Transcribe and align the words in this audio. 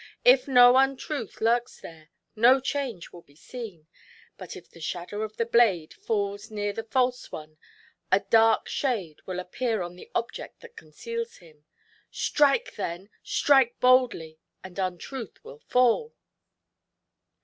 If 0.25 0.47
no 0.47 0.77
Untruth 0.77 1.41
lurks 1.41 1.79
there, 1.79 2.09
no 2.35 2.59
change 2.59 3.11
will 3.11 3.21
be 3.21 3.35
seen; 3.35 3.85
but 4.35 4.55
if 4.55 4.67
the 4.67 4.79
shadow 4.81 5.21
of 5.21 5.37
the 5.37 5.45
blade 5.45 5.93
falls 5.93 6.49
near 6.49 6.73
the 6.73 6.83
false 6.85 7.31
one, 7.31 7.59
a 8.11 8.21
dark 8.21 8.67
shade 8.67 9.21
will 9.27 9.39
appear 9.39 9.83
on 9.83 9.93
the 9.95 10.09
object 10.15 10.61
that 10.61 10.75
conceals 10.75 11.35
him: 11.35 11.65
strike 12.09 12.73
then, 12.77 13.11
strike 13.21 13.79
boldly, 13.79 14.39
and 14.63 14.79
Untruth 14.79 15.35
wiUfall!" 15.43 16.13